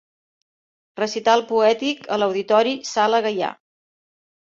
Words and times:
Recital 1.01 1.43
poètic 1.51 2.01
a 2.15 2.17
l'Auditori 2.21 2.73
Sala 2.93 3.21
Gaià. 3.27 3.51